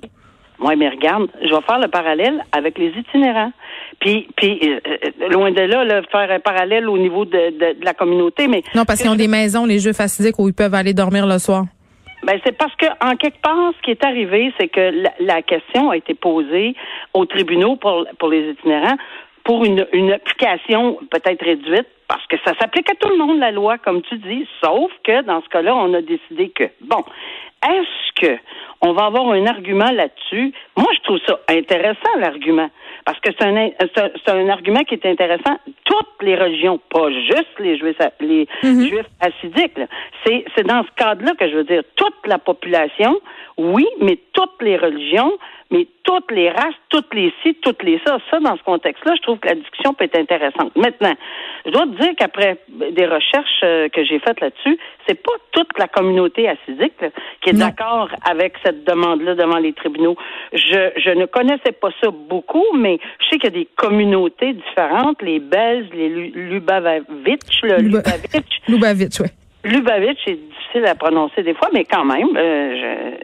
Oui, 0.60 0.76
mais 0.76 0.90
regarde, 0.90 1.28
je 1.42 1.54
vais 1.54 1.62
faire 1.62 1.80
le 1.80 1.88
parallèle 1.88 2.44
avec 2.52 2.78
les 2.80 2.90
itinérants. 2.90 3.52
Puis, 4.00 4.28
puis 4.36 4.60
euh, 4.64 4.80
euh, 4.88 5.30
loin 5.30 5.52
de 5.52 5.62
là, 5.62 5.84
là, 5.84 6.02
faire 6.12 6.32
un 6.32 6.40
parallèle 6.40 6.90
au 6.90 6.98
niveau 6.98 7.26
de, 7.26 7.32
de, 7.32 7.80
de 7.80 7.86
la 7.86 7.94
communauté, 7.94 8.48
mais 8.48 8.64
Non, 8.76 8.86
parce 8.86 9.02
qu'ils 9.02 9.10
ont 9.10 9.16
des 9.16 9.28
maisons, 9.28 9.66
les 9.66 9.80
Juifs 9.80 10.00
assidiques, 10.00 10.40
où 10.40 10.48
ils 10.48 10.54
peuvent 10.54 10.74
aller 10.74 10.94
dormir 10.94 11.28
le 11.28 11.38
soir. 11.38 11.66
Ben, 12.28 12.42
c'est 12.46 12.58
parce 12.58 12.76
que, 12.76 12.88
en 13.00 13.16
quelque 13.16 13.40
part, 13.42 13.72
ce 13.78 13.82
qui 13.84 13.92
est 13.92 14.04
arrivé, 14.04 14.54
c'est 14.60 14.68
que 14.68 14.82
la, 14.82 15.14
la 15.20 15.42
question 15.42 15.92
a 15.92 15.96
été 15.96 16.14
posée 16.14 16.76
aux 17.14 17.26
tribunaux 17.26 17.78
pour, 17.78 18.06
pour 18.20 18.28
les 18.28 18.52
itinérants 18.52 18.98
pour 19.48 19.64
une, 19.64 19.88
une 19.94 20.12
application 20.12 21.00
peut-être 21.10 21.42
réduite, 21.42 21.88
parce 22.10 22.26
que 22.28 22.36
ça 22.46 22.52
s'applique 22.60 22.92
à 22.92 22.96
tout 22.96 23.08
le 23.08 23.16
monde, 23.18 23.40
la 23.40 23.52
loi, 23.52 23.78
comme 23.78 24.02
tu 24.02 24.18
dis, 24.18 24.46
sauf 24.62 24.92
que 25.06 25.22
dans 25.22 25.42
ce 25.42 25.48
cas-là, 25.48 25.74
on 25.74 25.94
a 25.94 26.02
décidé 26.02 26.50
que, 26.50 26.66
bon, 26.82 27.02
est-ce 27.64 28.22
que 28.22 28.38
on 28.82 28.94
va 28.94 29.06
avoir 29.06 29.30
un 29.32 29.46
argument 29.48 29.90
là-dessus? 29.92 30.54
Moi, 30.76 30.88
je 30.96 31.02
trouve 31.02 31.20
ça 31.26 31.40
intéressant, 31.50 32.18
l'argument. 32.20 32.70
Parce 33.06 33.20
que 33.22 33.30
c'est 33.40 33.48
un, 33.48 33.70
c'est 33.96 34.30
un, 34.30 34.50
argument 34.50 34.84
qui 34.84 34.96
est 34.96 35.06
intéressant. 35.06 35.58
Toutes 35.86 36.22
les 36.22 36.36
religions, 36.36 36.80
pas 36.90 37.10
juste 37.10 37.58
les 37.60 37.78
juifs, 37.78 37.98
les 38.20 38.48
juifs 38.62 39.10
assidiques. 39.20 39.78
là. 39.78 39.88
C'est, 40.26 40.46
c'est 40.56 40.68
dans 40.68 40.84
ce 40.84 40.90
cadre-là 40.96 41.34
que 41.40 41.50
je 41.50 41.56
veux 41.56 41.64
dire 41.64 41.84
toute 41.96 42.28
la 42.28 42.38
population, 42.38 43.20
oui, 43.58 43.88
mais 44.00 44.20
toutes 44.34 44.62
les 44.62 44.78
religions, 44.78 45.32
mais 45.72 45.88
toutes 46.04 46.32
les 46.32 46.50
races, 46.50 46.76
toutes 46.90 47.14
les 47.14 47.34
ci, 47.44 47.56
toutes 47.62 47.84
les 47.84 48.00
ça. 48.06 48.18
Ça, 48.32 48.40
dans 48.40 48.56
ce 48.56 48.64
contexte-là, 48.64 49.14
je 49.18 49.22
trouve 49.22 49.40
que 49.40 49.50
la 49.50 49.56
discussion 49.56 49.94
peut 49.94 50.06
être 50.06 50.18
intéressante. 50.18 50.76
Maintenant, 50.76 51.14
je 51.66 51.72
dois 51.72 51.84
te 51.86 52.02
dire 52.02 52.14
qu'après 52.18 52.58
des 52.70 53.06
recherches 53.06 53.62
euh, 53.64 53.90
que 53.90 54.04
j'ai 54.06 54.20
faites 54.20 54.40
là-dessus, 54.40 54.78
c'est 55.08 55.22
pas 55.22 55.34
toute 55.52 55.78
la 55.78 55.88
communauté 55.88 56.48
assidique 56.48 56.94
là, 57.02 57.10
qui 57.42 57.50
est 57.50 57.54
d'accord 57.60 58.10
avec 58.30 58.54
cette 58.64 58.86
demande-là 58.86 59.36
devant 59.36 59.58
les 59.58 59.74
tribunaux. 59.74 60.16
Je, 60.54 60.92
je 60.98 61.10
ne 61.10 61.26
connaissais 61.26 61.74
pas 61.74 61.90
ça 62.02 62.10
beaucoup, 62.12 62.66
mais 62.74 63.00
je 63.20 63.26
sais 63.30 63.38
qu'il 63.38 63.46
y 63.54 63.56
a 63.58 63.60
des 63.60 63.68
communautés 63.76 64.54
différentes, 64.54 65.22
les 65.22 65.40
Belges, 65.40 65.88
les 65.94 66.10
Lu- 66.10 66.32
Lubavitch, 66.50 67.62
le 67.64 67.78
Luba- 67.78 68.02
Lubavitch. 68.04 68.60
Lubavitch, 68.70 69.20
oui. 69.20 69.28
Lubavitch, 69.68 70.20
c'est 70.26 70.36
difficile 70.36 70.86
à 70.86 70.96
prononcer 70.96 71.44
des 71.44 71.54
fois, 71.54 71.70
mais 71.74 71.84
quand 71.86 72.06
même, 72.06 72.36
euh, 72.36 72.76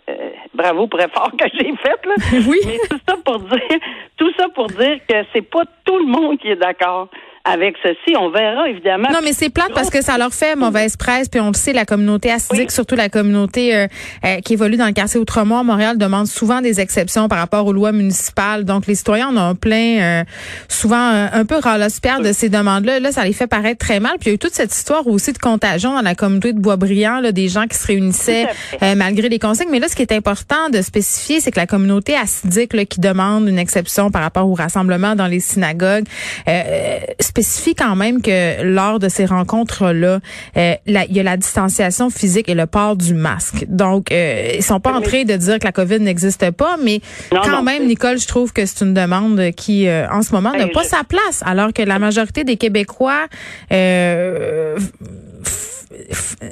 je, 0.07 0.11
euh, 0.11 0.29
bravo 0.53 0.87
pour 0.87 0.99
l'effort 0.99 1.31
que 1.37 1.45
j'ai 1.53 1.73
fait. 1.77 2.05
Là. 2.05 2.15
Oui. 2.47 2.59
Mais 2.65 2.77
tout 2.89 2.99
ça 3.07 3.15
pour 3.23 3.39
dire, 3.39 3.79
tout 4.17 4.31
ça 4.37 4.49
pour 4.49 4.67
dire 4.67 4.99
que 5.07 5.15
c'est 5.33 5.41
pas 5.41 5.63
tout 5.85 5.97
le 5.97 6.05
monde 6.05 6.37
qui 6.37 6.49
est 6.49 6.55
d'accord 6.55 7.09
avec 7.45 7.75
ceci. 7.83 8.15
On 8.17 8.29
verra, 8.29 8.69
évidemment. 8.69 9.09
Non, 9.11 9.19
mais 9.23 9.33
c'est 9.33 9.49
plate 9.49 9.73
parce 9.73 9.89
que 9.89 10.01
ça 10.01 10.17
leur 10.17 10.33
fait 10.33 10.55
mauvaise 10.55 10.95
presse. 10.95 11.27
Puis 11.27 11.39
on 11.41 11.47
le 11.47 11.53
sait, 11.53 11.73
la 11.73 11.85
communauté 11.85 12.31
acidique, 12.31 12.71
surtout 12.71 12.95
la 12.95 13.09
communauté 13.09 13.75
euh, 13.75 13.87
euh, 14.25 14.39
qui 14.39 14.53
évolue 14.53 14.77
dans 14.77 14.85
le 14.85 14.93
quartier 14.93 15.19
Outremont, 15.19 15.63
Montréal, 15.63 15.97
demande 15.97 16.27
souvent 16.27 16.61
des 16.61 16.79
exceptions 16.79 17.27
par 17.27 17.39
rapport 17.39 17.65
aux 17.65 17.73
lois 17.73 17.91
municipales. 17.91 18.63
Donc, 18.63 18.87
les 18.87 18.95
citoyens 18.95 19.29
en 19.29 19.51
ont 19.51 19.55
plein, 19.55 20.01
euh, 20.01 20.23
souvent 20.69 20.95
un 21.31 21.45
peu 21.45 21.57
ras 21.57 21.77
de 21.77 22.31
ces 22.31 22.49
demandes-là. 22.49 22.99
Là, 22.99 23.11
ça 23.11 23.25
les 23.25 23.33
fait 23.33 23.47
paraître 23.47 23.85
très 23.85 23.99
mal. 23.99 24.13
Puis 24.19 24.27
il 24.27 24.27
y 24.29 24.31
a 24.31 24.35
eu 24.35 24.39
toute 24.39 24.53
cette 24.53 24.73
histoire 24.73 25.05
aussi 25.07 25.33
de 25.33 25.37
contagion 25.37 25.93
dans 25.93 26.01
la 26.01 26.15
communauté 26.15 26.53
de 26.53 26.59
Boisbriand, 26.59 27.19
là, 27.19 27.31
des 27.31 27.49
gens 27.49 27.65
qui 27.67 27.77
se 27.77 27.87
réunissaient 27.87 28.47
malgré 28.95 29.27
les 29.27 29.39
consignes. 29.39 29.69
Mais 29.71 29.79
là, 29.79 29.87
ce 29.87 29.95
qui 29.95 30.01
est 30.01 30.11
important 30.11 30.69
de 30.71 30.81
spécifier, 30.81 31.41
c'est 31.41 31.51
que 31.51 31.59
la 31.59 31.67
communauté 31.67 32.15
acidique 32.15 32.73
là, 32.73 32.85
qui 32.85 32.99
demande 32.99 33.47
une 33.47 33.59
exception 33.59 34.11
par 34.11 34.21
rapport 34.21 34.47
au 34.47 34.53
rassemblement 34.53 35.15
dans 35.15 35.27
les 35.27 35.39
synagogues, 35.39 36.05
euh, 36.47 36.99
spécifie 37.33 37.73
quand 37.73 37.95
même 37.95 38.21
que 38.21 38.61
lors 38.61 38.99
de 38.99 39.09
ces 39.09 39.25
rencontres-là, 39.25 40.19
euh, 40.55 40.75
il 40.85 40.93
y 41.09 41.19
a 41.19 41.23
la 41.23 41.35
distanciation 41.35 42.11
physique 42.11 42.47
et 42.47 42.53
le 42.53 42.67
port 42.67 42.95
du 42.95 43.15
masque. 43.15 43.65
Donc, 43.67 44.11
euh, 44.11 44.51
ils 44.57 44.63
sont 44.63 44.79
pas 44.79 44.93
en 44.93 45.01
train 45.01 45.23
de 45.23 45.35
dire 45.35 45.57
que 45.57 45.65
la 45.65 45.71
COVID 45.71 45.99
n'existe 45.99 46.51
pas, 46.51 46.77
mais 46.83 47.01
quand 47.31 47.63
même, 47.63 47.87
Nicole, 47.87 48.19
je 48.19 48.27
trouve 48.27 48.53
que 48.53 48.67
c'est 48.67 48.85
une 48.85 48.93
demande 48.93 49.49
qui, 49.57 49.87
euh, 49.87 50.07
en 50.11 50.21
ce 50.21 50.31
moment, 50.31 50.51
n'a 50.51 50.67
pas 50.67 50.83
sa 50.83 51.03
place, 51.03 51.41
alors 51.43 51.73
que 51.73 51.81
la 51.81 51.97
majorité 51.97 52.43
des 52.43 52.57
Québécois 52.57 53.25
euh, 53.71 54.77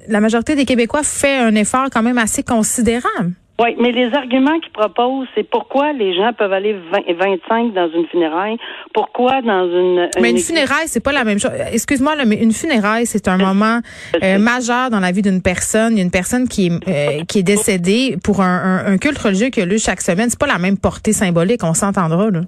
la 0.08 0.20
majorité 0.20 0.56
des 0.56 0.66
Québécois 0.66 1.04
fait 1.04 1.38
un 1.38 1.56
effort 1.56 1.88
quand 1.92 2.04
même 2.04 2.18
assez 2.18 2.44
considérable. 2.44 3.34
Oui, 3.60 3.76
mais 3.80 3.92
les 3.92 4.12
arguments 4.16 4.60
qu'ils 4.60 4.72
proposent, 4.72 5.28
c'est 5.36 5.48
pourquoi 5.48 5.94
les 5.94 6.16
gens 6.16 6.34
peuvent 6.34 6.54
aller 6.54 6.74
20, 6.74 7.00
25 7.16 7.74
dans 7.74 7.90
une 7.92 8.08
funéraille, 8.08 8.58
pourquoi 8.94 9.42
dans 9.42 9.66
une... 9.66 10.10
mais 10.20 10.32
une 10.32 10.40
funéraille, 10.40 10.88
c'est 10.88 11.04
pas 11.04 11.12
la 11.12 11.24
même 11.24 11.40
chose. 11.40 11.52
Excuse-moi, 11.72 12.16
mais 12.26 12.38
une 12.38 12.54
funéraille, 12.54 13.06
c'est 13.06 13.28
un 13.28 13.38
moment 13.38 13.80
euh, 14.24 14.40
majeur 14.40 14.90
dans 14.90 15.00
la 15.00 15.12
vie 15.12 15.22
d'une 15.22 15.42
personne. 15.44 15.94
Il 15.94 15.98
y 15.98 16.02
a 16.02 16.04
une 16.04 16.12
personne 16.12 16.48
qui 16.48 16.68
est, 16.68 16.72
euh, 16.88 17.24
qui 17.26 17.40
est 17.40 17.44
décédée 17.44 18.18
pour 18.24 18.42
un, 18.42 18.84
un, 18.86 18.98
culte 18.98 19.20
religieux 19.20 19.50
qui 19.50 19.62
a 19.62 19.66
lieu 19.66 19.78
chaque 19.78 20.02
semaine. 20.02 20.30
C'est 20.30 20.40
pas 20.40 20.48
la 20.48 20.58
même 20.58 20.78
portée 20.78 21.14
symbolique, 21.14 21.64
on 21.64 21.76
s'entendra, 21.76 22.32
là. 22.32 22.42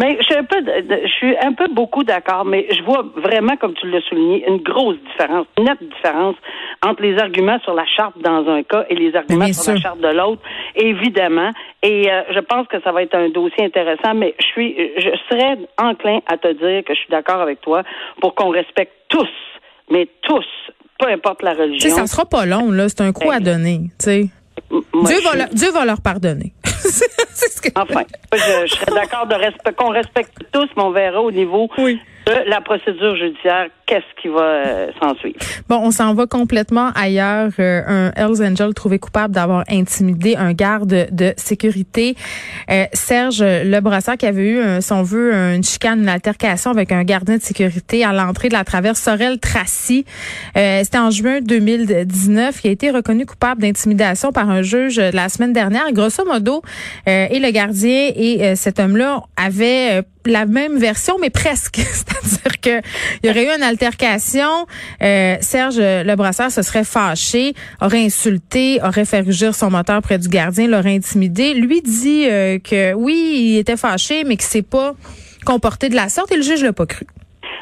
Mais 0.00 0.16
je 0.18 0.24
suis 0.24 0.34
un 0.34 0.44
peu, 0.44 0.56
je 0.64 1.12
suis 1.12 1.36
un 1.36 1.52
peu 1.52 1.68
beaucoup 1.74 2.04
d'accord, 2.04 2.46
mais 2.46 2.66
je 2.70 2.82
vois 2.84 3.04
vraiment, 3.16 3.54
comme 3.58 3.74
tu 3.74 3.86
l'as 3.90 4.00
souligné, 4.08 4.42
une 4.48 4.62
grosse 4.62 4.96
différence, 5.10 5.46
une 5.58 5.64
nette 5.64 5.82
différence 5.82 6.36
entre 6.82 7.02
les 7.02 7.18
arguments 7.18 7.58
sur 7.60 7.74
la 7.74 7.84
charte 7.84 8.18
dans 8.18 8.48
un 8.48 8.62
cas 8.62 8.86
et 8.88 8.94
les 8.94 9.14
arguments 9.14 9.52
sur 9.52 9.74
la 9.74 9.78
charte 9.78 10.00
de 10.00 10.08
l'autre, 10.08 10.40
évidemment. 10.74 11.50
Et 11.82 12.10
euh, 12.10 12.22
je 12.34 12.40
pense 12.40 12.66
que 12.68 12.80
ça 12.80 12.92
va 12.92 13.02
être 13.02 13.14
un 13.14 13.28
dossier 13.28 13.62
intéressant, 13.62 14.14
mais 14.14 14.34
je 14.40 14.46
suis, 14.46 14.74
je 14.96 15.10
serais 15.28 15.58
enclin 15.76 16.20
à 16.26 16.38
te 16.38 16.48
dire 16.48 16.82
que 16.82 16.94
je 16.94 17.00
suis 17.00 17.10
d'accord 17.10 17.42
avec 17.42 17.60
toi 17.60 17.82
pour 18.22 18.34
qu'on 18.34 18.48
respecte 18.48 18.94
tous, 19.08 19.28
mais 19.90 20.08
tous, 20.22 20.46
peu 20.98 21.10
importe 21.10 21.42
la 21.42 21.52
religion. 21.52 21.90
sais, 21.90 21.94
ça 21.94 22.06
sera 22.06 22.24
pas 22.24 22.46
long, 22.46 22.70
là. 22.70 22.88
C'est 22.88 23.02
un 23.02 23.12
coup 23.12 23.30
à 23.30 23.40
donner, 23.40 23.90
tu 23.98 24.04
sais. 24.04 24.30
Dieu, 24.70 25.16
va 25.24 25.46
Dieu 25.46 25.70
va 25.72 25.84
leur 25.84 26.00
pardonner. 26.00 26.54
Enfin, 27.76 28.02
je, 28.32 28.66
je 28.66 28.74
serais 28.74 28.92
d'accord 28.92 29.26
de 29.26 29.34
respect, 29.34 29.72
qu'on 29.72 29.90
respecte 29.90 30.32
tous, 30.52 30.68
mais 30.76 30.82
on 30.82 30.90
verra 30.90 31.20
au 31.20 31.30
niveau 31.30 31.68
oui. 31.78 32.00
la 32.46 32.60
procédure 32.60 33.16
judiciaire, 33.16 33.68
qu'est-ce 33.90 34.22
qui 34.22 34.28
va 34.28 34.40
euh, 34.40 34.86
s'en 35.00 35.16
suivre. 35.16 35.36
Bon, 35.68 35.80
on 35.82 35.90
s'en 35.90 36.14
va 36.14 36.26
complètement 36.26 36.90
ailleurs. 36.94 37.50
Euh, 37.58 37.82
un 37.86 38.12
Hells 38.14 38.40
Angel 38.40 38.72
trouvé 38.72 39.00
coupable 39.00 39.34
d'avoir 39.34 39.64
intimidé 39.68 40.36
un 40.36 40.52
garde 40.52 41.08
de 41.10 41.34
sécurité. 41.36 42.14
Euh, 42.70 42.84
Serge 42.92 43.42
Lebrasseur 43.42 44.16
qui 44.16 44.26
avait 44.26 44.48
eu 44.48 44.60
son 44.80 45.02
vœu 45.02 45.32
une 45.32 45.64
chicane, 45.64 46.02
une 46.02 46.08
altercation 46.08 46.70
avec 46.70 46.92
un 46.92 47.02
gardien 47.02 47.38
de 47.38 47.42
sécurité 47.42 48.04
à 48.04 48.12
l'entrée 48.12 48.48
de 48.48 48.54
la 48.54 48.62
traverse 48.62 49.00
Sorel-Tracy. 49.00 50.04
C'était 50.54 50.98
en 50.98 51.10
juin 51.10 51.40
2019. 51.40 52.60
Il 52.62 52.68
a 52.68 52.70
été 52.70 52.90
reconnu 52.90 53.26
coupable 53.26 53.62
d'intimidation 53.62 54.30
par 54.30 54.48
un 54.48 54.62
juge 54.62 55.00
la 55.00 55.28
semaine 55.28 55.52
dernière. 55.52 55.90
Grosso 55.92 56.24
modo, 56.24 56.62
et 57.06 57.38
le 57.38 57.50
gardien 57.50 58.10
et 58.14 58.54
cet 58.54 58.78
homme-là 58.78 59.22
avaient 59.36 60.04
la 60.26 60.46
même 60.46 60.78
version, 60.78 61.16
mais 61.20 61.30
presque. 61.30 61.76
C'est-à-dire 61.92 62.60
que 62.60 62.86
il 63.22 63.26
y 63.26 63.30
aurait 63.30 63.44
eu 63.44 63.56
une 63.56 63.62
altercation. 63.84 64.66
Euh, 65.02 65.36
Serge 65.40 65.78
Lebrasseur 65.78 66.50
se 66.50 66.62
serait 66.62 66.84
fâché, 66.84 67.54
aurait 67.80 68.04
insulté, 68.04 68.78
aurait 68.82 69.04
fait 69.04 69.20
rugir 69.20 69.54
son 69.54 69.70
moteur 69.70 70.00
près 70.02 70.18
du 70.18 70.28
gardien, 70.28 70.68
l'aurait 70.68 70.94
intimidé. 70.94 71.54
Lui 71.54 71.82
dit 71.82 72.26
euh, 72.28 72.58
que 72.58 72.94
oui, 72.94 73.32
il 73.34 73.58
était 73.58 73.76
fâché, 73.76 74.24
mais 74.24 74.36
qu'il 74.36 74.46
s'est 74.46 74.62
pas 74.62 74.92
comporté 75.44 75.88
de 75.88 75.94
la 75.94 76.08
sorte 76.08 76.32
et 76.32 76.36
le 76.36 76.42
juge 76.42 76.62
l'a 76.62 76.72
pas 76.72 76.86
cru. 76.86 77.06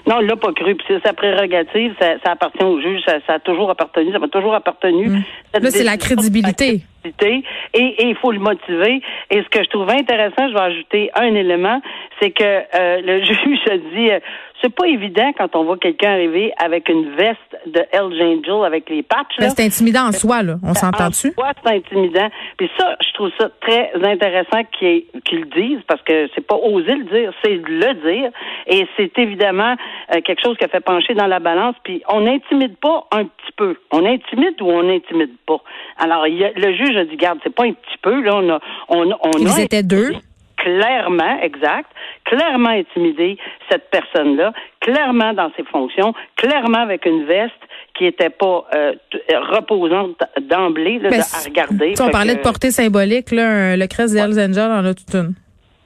Non, 0.07 0.21
il 0.21 0.27
l'a 0.27 0.37
pas 0.37 0.53
cru. 0.53 0.75
Puis 0.75 0.85
c'est 0.89 1.03
sa 1.07 1.13
prérogative, 1.13 1.95
ça, 2.01 2.17
appartient 2.25 2.65
au 2.65 2.81
juge, 2.81 3.03
ça, 3.05 3.35
a 3.35 3.39
toujours 3.41 3.71
appartenu, 3.71 4.11
ça 4.11 4.19
m'a 4.19 4.29
toujours 4.29 4.55
appartenu. 4.55 5.09
Mmh. 5.09 5.23
Là, 5.61 5.71
c'est 5.71 5.85
la 5.85 5.99
crédibilité. 5.99 6.83
Et, 7.05 7.43
et 7.75 8.07
il 8.07 8.17
faut 8.17 8.33
le 8.33 8.39
motiver. 8.39 9.03
Et 9.31 9.43
ce 9.43 9.49
que 9.49 9.63
je 9.63 9.69
trouve 9.69 9.89
intéressant, 9.91 10.49
je 10.49 10.55
vais 10.55 10.61
ajouter 10.61 11.11
un 11.15 11.35
élément, 11.35 11.81
c'est 12.21 12.31
que 12.31 12.43
euh, 12.43 13.01
le 13.03 13.25
juge 13.25 13.61
a 13.71 13.77
dit 13.77 14.11
euh, 14.11 14.21
c'est 14.63 14.75
pas 14.75 14.87
évident 14.87 15.33
quand 15.37 15.55
on 15.55 15.65
voit 15.65 15.79
quelqu'un 15.79 16.13
arriver 16.13 16.53
avec 16.59 16.89
une 16.89 17.15
veste 17.15 17.39
de 17.67 17.81
Hells 17.93 18.21
Angel 18.23 18.65
avec 18.65 18.91
les 18.91 19.03
patchs. 19.03 19.37
C'est 19.39 19.61
intimidant 19.61 20.09
en 20.09 20.13
soi, 20.13 20.43
là. 20.43 20.57
On 20.63 20.75
s'entend 20.75 21.09
dessus? 21.09 21.33
En 21.37 21.43
soi, 21.43 21.53
c'est 21.63 21.77
intimidant. 21.77 22.29
Puis 22.57 22.71
ça, 22.77 22.97
je 23.01 23.13
trouve 23.15 23.31
ça 23.39 23.51
très 23.61 23.93
intéressant 23.95 24.63
qu'ils 24.79 25.05
le 25.33 25.47
disent 25.47 25.83
parce 25.87 26.03
que 26.03 26.29
c'est 26.35 26.47
pas 26.47 26.57
oser 26.57 26.95
le 26.95 27.05
dire, 27.05 27.33
c'est 27.43 27.55
le 27.55 27.95
dire. 27.95 28.31
Et 28.67 28.87
c'est 28.97 29.17
évidemment 29.19 29.77
euh, 30.15 30.21
quelque 30.23 30.43
chose 30.43 30.57
qui 30.57 30.65
a 30.65 30.69
fait 30.69 30.81
pencher 30.81 31.15
dans 31.15 31.27
la 31.27 31.39
balance. 31.39 31.77
Puis 31.85 32.03
on 32.09 32.23
n'intimide 32.23 32.77
pas 32.79 33.07
un 33.13 33.25
petit 33.25 33.53
peu. 33.57 33.77
On 33.93 34.05
intimide 34.05 34.61
ou 34.61 34.71
on 34.71 34.83
n'intimide 34.83 35.37
pas. 35.47 35.61
Alors, 35.99 36.27
le 36.27 36.75
juge 36.75 36.97
a 36.97 37.05
dit, 37.05 37.17
garde, 37.17 37.39
c'est 37.43 37.55
pas 37.55 37.65
un 37.65 37.73
petit 37.73 37.99
peu, 38.03 38.21
là. 38.23 38.37
On 38.37 38.51
a, 38.51 38.61
on, 38.89 39.11
on 39.23 39.39
Ils 39.39 39.61
étaient 39.61 39.83
deux 39.83 40.13
clairement, 40.59 41.41
exact, 41.43 41.91
clairement 42.25 42.71
intimidé 42.71 43.39
cette 43.71 43.91
personne-là, 43.91 44.53
clairement 44.81 45.33
dans 45.33 45.51
ses 45.57 45.65
fonctions, 45.65 46.13
clairement 46.37 46.79
avec 46.79 47.07
une 47.07 47.25
veste 47.25 47.55
qui 47.97 48.07
était 48.07 48.31
pas 48.31 48.65
euh, 48.75 48.93
reposante 49.51 50.17
d'emblée 50.43 51.01
à 51.05 51.45
regarder. 51.45 51.95
on 52.01 52.11
parlait 52.11 52.37
de 52.37 52.41
portée 52.41 52.71
symbolique, 52.71 53.31
là, 53.31 53.77
le 53.77 53.87
crest 53.87 54.15
des 54.15 54.21
Hells 54.21 54.39
Angels 54.39 54.71
en 54.71 54.85
a 54.85 54.95
toute 54.95 55.15
une. 55.15 55.35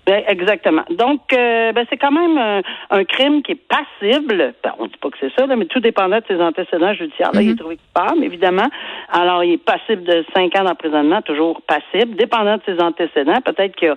Ben, 0.05 0.25
exactement. 0.27 0.83
Donc, 0.91 1.21
euh, 1.33 1.71
ben, 1.73 1.87
c'est 1.89 1.97
quand 1.97 2.11
même 2.11 2.63
un, 2.91 3.05
crime 3.05 3.41
qui 3.43 3.53
est 3.53 3.61
passible. 3.69 4.53
Ben, 4.65 4.75
on 4.81 4.87
dit 4.87 4.97
pas 5.01 5.11
que 5.11 5.17
c'est 5.21 5.33
ça, 5.39 5.47
mais 5.47 5.65
tout 5.67 5.79
dépendant 5.79 6.19
de 6.19 6.25
ses 6.27 6.41
antécédents 6.41 6.93
judiciaires. 6.93 7.31
Là, 7.33 7.41
il 7.41 7.51
est 7.51 7.53
mm-hmm. 7.53 7.59
trouvé 7.59 7.77
coupable, 7.77 8.25
évidemment. 8.25 8.69
Alors, 9.11 9.45
il 9.45 9.53
est 9.53 9.65
passible 9.65 10.03
de 10.03 10.25
cinq 10.35 10.59
ans 10.59 10.65
d'emprisonnement, 10.65 11.23
toujours 11.23 11.63
passible, 11.63 12.17
dépendant 12.17 12.57
de 12.57 12.63
ses 12.67 12.83
antécédents. 12.83 13.41
Peut-être 13.45 13.77
qu'il 13.77 13.89
y 13.89 13.91
a 13.93 13.97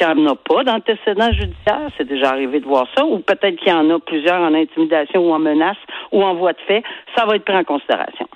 qu'il 0.00 0.16
n'y 0.16 0.26
en 0.26 0.32
a 0.32 0.36
pas 0.36 0.64
d'antécédents 0.64 1.32
judiciaires, 1.32 1.90
c'est 1.96 2.08
déjà 2.08 2.30
arrivé 2.30 2.60
de 2.60 2.66
voir 2.66 2.86
ça, 2.96 3.04
ou 3.04 3.18
peut-être 3.18 3.56
qu'il 3.56 3.68
y 3.68 3.72
en 3.72 3.88
a 3.90 3.98
plusieurs 3.98 4.40
en 4.40 4.54
intimidation 4.54 5.28
ou 5.28 5.32
en 5.32 5.38
menace 5.38 5.76
ou 6.12 6.22
en 6.22 6.34
voie 6.34 6.52
de 6.52 6.60
fait, 6.66 6.82
ça 7.16 7.26
va 7.26 7.36
être 7.36 7.44
pris 7.44 7.56
en 7.56 7.64
considération. 7.64 8.26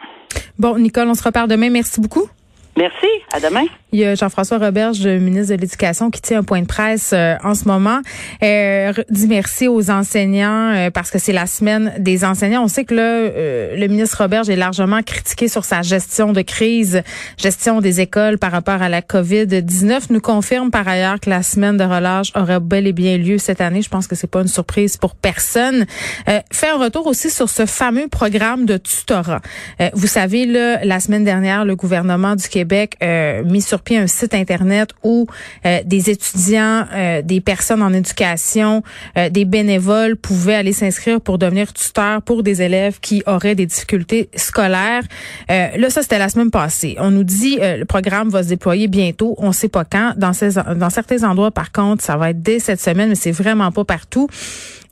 Bon, 0.58 0.78
Nicole, 0.78 1.08
on 1.08 1.14
se 1.14 1.24
repart 1.24 1.48
demain. 1.48 1.70
Merci 1.70 2.00
beaucoup. 2.00 2.28
Merci. 2.76 3.06
À 3.32 3.38
demain. 3.38 3.64
Il 3.92 4.00
y 4.00 4.04
a 4.04 4.16
Jean-François 4.16 4.58
Roberge, 4.58 5.06
ministre 5.06 5.54
de 5.54 5.60
l'Éducation, 5.60 6.10
qui 6.10 6.20
tient 6.20 6.40
un 6.40 6.42
point 6.42 6.60
de 6.60 6.66
presse 6.66 7.12
euh, 7.12 7.36
en 7.44 7.54
ce 7.54 7.68
moment. 7.68 8.00
Euh, 8.42 8.92
dit 9.08 9.28
merci 9.28 9.68
aux 9.68 9.88
enseignants 9.92 10.72
euh, 10.74 10.90
parce 10.90 11.12
que 11.12 11.20
c'est 11.20 11.32
la 11.32 11.46
semaine 11.46 11.92
des 12.00 12.24
enseignants. 12.24 12.64
On 12.64 12.68
sait 12.68 12.84
que 12.84 12.96
là, 12.96 13.02
euh, 13.02 13.76
le 13.76 13.86
ministre 13.86 14.20
Roberge 14.20 14.50
est 14.50 14.56
largement 14.56 15.00
critiqué 15.02 15.46
sur 15.46 15.64
sa 15.64 15.82
gestion 15.82 16.32
de 16.32 16.42
crise, 16.42 17.02
gestion 17.38 17.80
des 17.80 18.00
écoles 18.00 18.38
par 18.38 18.50
rapport 18.50 18.82
à 18.82 18.88
la 18.88 19.00
COVID-19. 19.00 20.06
Nous 20.10 20.20
confirme 20.20 20.72
par 20.72 20.88
ailleurs 20.88 21.20
que 21.20 21.30
la 21.30 21.44
semaine 21.44 21.76
de 21.76 21.84
relâche 21.84 22.32
aura 22.34 22.58
bel 22.58 22.88
et 22.88 22.92
bien 22.92 23.16
lieu 23.16 23.38
cette 23.38 23.60
année. 23.60 23.82
Je 23.82 23.88
pense 23.88 24.08
que 24.08 24.16
c'est 24.16 24.26
pas 24.26 24.40
une 24.40 24.48
surprise 24.48 24.96
pour 24.96 25.14
personne. 25.14 25.86
fait 26.50 26.70
un 26.70 26.78
retour 26.78 27.06
aussi 27.06 27.30
sur 27.30 27.48
ce 27.48 27.66
fameux 27.66 28.08
programme 28.08 28.66
de 28.66 28.76
tutorat. 28.76 29.40
vous 29.92 30.08
savez, 30.08 30.46
là, 30.46 30.84
la 30.84 30.98
semaine 30.98 31.22
dernière, 31.22 31.64
le 31.64 31.76
gouvernement 31.76 32.34
du 32.34 32.48
Québec 32.48 32.63
mis 33.44 33.62
sur 33.62 33.80
un 33.92 34.06
site 34.06 34.34
internet 34.34 34.90
où 35.02 35.26
euh, 35.66 35.80
des 35.84 36.10
étudiants, 36.10 36.86
euh, 36.92 37.22
des 37.22 37.40
personnes 37.40 37.82
en 37.82 37.92
éducation, 37.92 38.82
euh, 39.16 39.28
des 39.28 39.44
bénévoles 39.44 40.16
pouvaient 40.16 40.54
aller 40.54 40.72
s'inscrire 40.72 41.20
pour 41.20 41.38
devenir 41.38 41.72
tuteurs 41.72 42.22
pour 42.22 42.42
des 42.42 42.62
élèves 42.62 42.98
qui 43.00 43.22
auraient 43.26 43.54
des 43.54 43.66
difficultés 43.66 44.30
scolaires. 44.36 45.02
là, 45.48 45.90
ça 45.90 46.02
c'était 46.02 46.18
la 46.18 46.28
semaine 46.28 46.50
passée. 46.50 46.96
On 46.98 47.10
nous 47.10 47.24
dit 47.24 47.58
le 47.60 47.84
programme 47.84 48.28
va 48.28 48.42
se 48.42 48.48
déployer 48.48 48.88
bientôt. 48.88 49.34
On 49.38 49.52
sait 49.52 49.68
pas 49.68 49.84
quand. 49.84 50.14
Dans, 50.16 50.32
dans 50.76 50.90
certains 50.90 51.22
endroits, 51.22 51.50
par 51.50 51.72
contre, 51.72 52.02
ça 52.02 52.16
va 52.16 52.30
être 52.30 52.42
dès 52.42 52.58
cette 52.58 52.80
semaine, 52.80 53.10
mais 53.10 53.14
c'est 53.14 53.32
vraiment 53.32 53.70
pas 53.70 53.84
partout. 53.84 54.28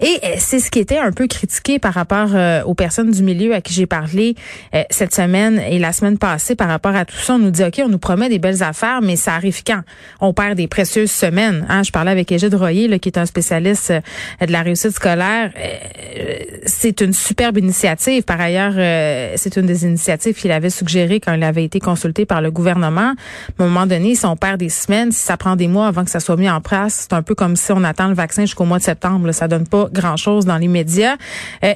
Et 0.03 0.19
euh, 0.25 0.35
c'est 0.39 0.59
ce 0.59 0.71
qui 0.71 0.81
était 0.81 0.99
un 0.99 1.13
peu 1.13 1.29
critiqué 1.29 1.79
par 1.79 1.95
rapport 1.95 2.31
euh, 2.35 2.63
aux 2.65 2.75
personnes 2.75 3.11
du 3.13 3.23
milieu 3.23 3.55
à 3.55 3.61
qui 3.61 3.73
j'ai 3.73 3.87
parlé 3.87 4.35
euh, 4.75 4.83
cette 4.91 5.15
semaine 5.15 5.61
et 5.61 5.79
la 5.79 5.93
semaine 5.93 6.19
passée 6.19 6.57
par 6.57 6.69
rapport 6.69 6.95
à 6.95 7.05
tout 7.05 7.17
ça. 7.17 7.35
On 7.35 7.39
nous 7.39 7.51
dit, 7.51 7.63
OK, 7.63 7.81
on 7.85 7.89
nous 7.89 7.99
promet 7.99 8.29
des 8.29 8.41
belles 8.41 8.63
affaires, 8.63 9.01
mais 9.01 9.15
ça 9.17 9.35
arrive 9.35 9.63
quand? 9.65 9.83
On 10.21 10.33
perd 10.33 10.57
des 10.57 10.67
précieuses 10.67 11.11
semaines. 11.11 11.65
Hein? 11.69 11.83
Je 11.85 11.93
parlais 11.93 12.11
avec 12.11 12.33
Égide 12.33 12.55
Royer, 12.55 12.89
là, 12.89 12.99
qui 12.99 13.09
est 13.09 13.19
un 13.19 13.27
spécialiste 13.27 13.93
euh, 13.93 14.47
de 14.47 14.53
la 14.53 14.63
réussite 14.63 14.91
scolaire. 14.91 15.53
Euh, 15.57 16.39
c'est 16.67 17.01
une 17.01 17.13
superbe 17.13 17.59
initiative. 17.59 18.25
Par 18.25 18.41
ailleurs, 18.41 18.75
euh, 18.77 19.33
c'est 19.37 19.57
une 19.57 19.67
des 19.67 19.85
initiatives 19.85 20.35
qu'il 20.35 20.51
avait 20.51 20.71
suggérées 20.71 21.21
quand 21.21 21.33
il 21.33 21.45
avait 21.45 21.65
été 21.65 21.79
consulté 21.79 22.27
par 22.27 22.43
le 22.43 22.51
gouvernement. 22.51 23.15
À 23.59 23.63
un 23.63 23.67
moment 23.67 23.87
donné, 23.87 24.15
si 24.15 24.27
on 24.27 24.37
perd 24.37 24.59
des 24.59 24.69
semaines, 24.69 25.13
si 25.13 25.21
ça 25.25 25.37
prend 25.37 25.55
des 25.55 25.69
mois 25.69 25.87
avant 25.87 26.05
que 26.05 26.11
ça 26.11 26.21
soit 26.21 26.37
mis 26.37 26.51
en 26.51 26.61
place, 26.61 27.07
c'est 27.09 27.15
un 27.15 27.23
peu 27.23 27.35
comme 27.35 27.55
si 27.55 27.71
on 27.73 27.85
attend 27.85 28.09
le 28.09 28.15
vaccin 28.15 28.43
jusqu'au 28.43 28.65
mois 28.65 28.79
de 28.79 28.85
septembre. 28.85 29.27
Là. 29.27 29.33
Ça 29.33 29.47
donne 29.47 29.67
pas 29.67 29.89
grand-chose 29.93 30.45
dans 30.45 30.57
l'immédiat. 30.57 31.17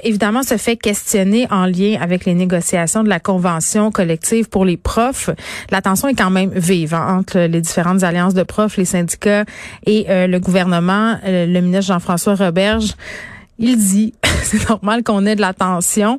évidemment, 0.03 0.43
se 0.43 0.57
fait 0.57 0.77
questionner 0.77 1.47
en 1.51 1.67
lien 1.67 1.99
avec 2.01 2.25
les 2.25 2.35
négociations 2.35 3.03
de 3.03 3.09
la 3.09 3.21
convention 3.21 3.91
collective 3.91 4.49
pour 4.49 4.65
les 4.65 4.77
profs. 4.77 5.31
La 5.71 5.83
tension 5.83 6.09
est 6.09 6.15
quand 6.15 6.31
même 6.31 6.51
vive 6.55 6.95
hein, 6.95 7.19
entre 7.19 7.39
les 7.39 7.61
différentes 7.61 8.03
alliances 8.03 8.35
de 8.35 8.43
profs, 8.43 8.77
les 8.77 8.85
syndicats 8.85 9.45
et 9.85 10.07
le 10.09 10.39
gouvernement. 10.39 11.19
le 11.25 11.61
ministre 11.61 11.93
Jean-François 11.93 12.35
Roberge 12.35 12.95
il 13.59 13.77
dit, 13.79 14.15
c'est 14.43 14.69
normal 14.69 15.03
qu'on 15.03 15.27
ait 15.27 15.37
de 15.37 15.41
l'attention. 15.41 16.19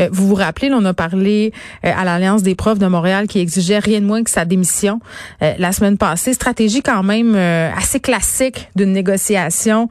Euh, 0.00 0.08
vous 0.10 0.28
vous 0.28 0.34
rappelez, 0.34 0.70
on 0.72 0.84
a 0.84 0.94
parlé 0.94 1.52
euh, 1.84 1.92
à 1.96 2.04
l'Alliance 2.04 2.42
des 2.42 2.54
profs 2.54 2.78
de 2.78 2.86
Montréal 2.86 3.26
qui 3.26 3.38
exigeait 3.38 3.78
rien 3.78 4.00
de 4.00 4.06
moins 4.06 4.22
que 4.22 4.30
sa 4.30 4.44
démission 4.44 5.00
euh, 5.42 5.54
la 5.58 5.72
semaine 5.72 5.98
passée. 5.98 6.32
Stratégie 6.32 6.82
quand 6.82 7.02
même 7.02 7.34
assez 7.34 8.00
classique 8.00 8.68
d'une 8.76 8.92
négociation 8.92 9.88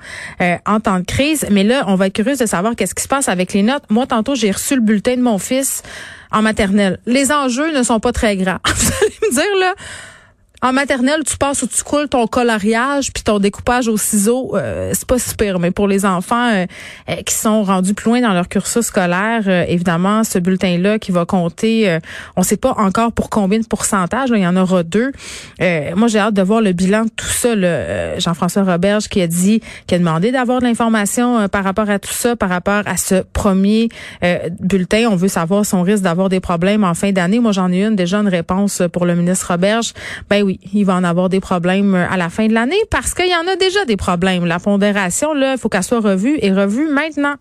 en 0.66 0.80
temps 0.80 1.00
de 1.00 1.06
crise. 1.06 1.46
Mais 1.52 1.64
là, 1.64 1.84
on 1.88 1.96
va 1.96 2.08
être 2.08 2.14
curieux 2.14 2.36
de 2.36 2.46
savoir 2.46 2.76
qu'est-ce 2.76 2.96
qui 2.96 3.04
se 3.04 3.08
passe 3.08 3.30
avec 3.30 3.54
les 3.54 3.64
notes. 3.64 3.84
Moi, 3.90 4.06
tantôt, 4.08 4.36
j'ai 4.36 4.52
reçu 4.52 4.76
le 4.76 4.82
bulletin 4.82 5.16
de 5.16 5.22
mon 5.22 5.38
fils 5.38 5.84
en 6.32 6.42
maternelle. 6.42 7.00
Les 7.06 7.32
enjeux 7.32 7.76
ne 7.78 7.84
sont 7.84 8.00
pas 8.00 8.12
très 8.12 8.36
grands. 8.38 8.60
vous 8.66 8.92
allez 9.02 9.16
me 9.24 9.34
dire, 9.34 9.60
là, 9.60 9.74
en 10.64 10.74
maternelle, 10.74 11.22
tu 11.24 11.38
passes 11.38 11.62
ou 11.62 11.68
tu 11.68 11.84
coules 11.84 12.10
ton 12.10 12.26
coloriage 12.26 13.14
puis 13.14 13.24
ton 13.24 13.38
découpage 13.38 13.88
au 13.88 13.98
ciseau, 13.98 14.56
euh, 14.56 14.92
c'est 14.94 15.08
pas 15.08 15.20
super. 15.20 15.60
Mais 15.60 15.70
pour 15.70 15.88
les 15.88 16.04
enfants 16.04 16.50
euh, 16.52 16.66
euh, 17.10 17.16
qui 17.26 17.36
sont 17.36 17.62
rendus 17.64 17.94
plus 17.94 18.10
loin 18.10 18.22
dans 18.22 18.34
leur 18.34 18.48
cursus 18.48 18.86
scolaire, 18.86 19.48
évidemment, 19.70 20.24
ce 20.24 20.40
bulletin-là 20.40 20.98
qui 20.98 21.12
va 21.12 21.26
compter, 21.26 22.00
on 22.36 22.44
sait 22.44 22.58
pas 22.58 22.74
encore 22.78 23.12
pour 23.12 23.30
combien 23.30 23.60
de 23.60 23.66
pourcentage. 23.66 24.30
il 24.34 24.42
y 24.42 24.48
en 24.48 24.56
aura 24.56 24.84
deux. 24.84 25.12
moi, 25.96 26.08
j'ai 26.08 26.20
hâte 26.20 26.34
de 26.34 26.42
voir 26.42 26.62
le 26.62 26.74
bilan 26.74 27.04
de 27.04 27.10
tout 27.16 27.26
ça. 27.26 27.50
Jean-François 28.20 28.64
Roberge 28.64 29.08
qui 29.08 29.22
a 29.22 29.28
dit, 29.28 29.62
qui 29.86 29.96
a 29.96 30.00
demandé 30.00 30.32
d'avoir 30.32 30.60
de 30.60 30.66
l'information 30.66 31.48
par 31.50 31.64
rapport 31.64 31.90
à 31.90 32.00
tout 32.00 32.14
ça, 32.14 32.36
par 32.36 32.50
rapport 32.50 32.84
à 32.86 32.98
ce 32.98 33.24
premier 33.34 33.90
bulletin. 34.60 35.08
On 35.12 35.16
veut 35.16 35.28
savoir 35.28 35.66
si 35.66 35.76
on 35.76 35.84
risque 35.84 36.04
d'avoir 36.04 36.30
des 36.30 36.40
problèmes 36.40 36.84
en 36.84 36.94
fin 36.94 37.12
d'année. 37.12 37.40
Moi, 37.40 37.52
j'en 37.52 37.72
ai 37.72 37.84
une 37.84 37.96
déjà 37.96 38.18
une 38.18 38.28
réponse 38.28 38.82
pour 38.92 39.06
le 39.06 39.16
ministre 39.16 39.52
Roberge. 39.52 39.94
Ben 40.30 40.47
oui, 40.48 40.62
il 40.74 40.86
va 40.86 40.96
en 40.96 41.04
avoir 41.04 41.28
des 41.28 41.42
problèmes 41.42 41.94
euh, 41.94 42.10
à 42.10 42.16
la 42.16 42.30
fin 42.30 42.48
de 42.48 42.54
l'année 42.54 42.80
parce 42.90 43.14
qu'il 43.14 43.28
y 43.28 43.36
en 43.36 43.52
a 43.52 43.58
déjà 43.58 43.84
des 43.84 43.98
problèmes. 43.98 44.46
La 44.46 44.60
pondération, 44.60 45.34
là, 45.34 45.54
il 45.54 45.58
faut 45.58 45.68
qu'elle 45.68 45.84
soit 45.84 46.00
revue 46.00 46.40
et 46.42 46.54
revue 46.54 46.88
maintenant. 46.88 47.36